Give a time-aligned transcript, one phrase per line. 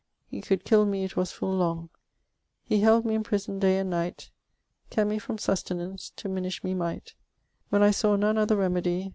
[0.31, 1.87] e cowlde kyll me it was full lounge....
[2.63, 4.31] he hyld me in prison day and nyght..
[4.89, 7.13] eapt me from sustenance to mynishe me myght...
[7.69, 9.09] When I saw none other remedye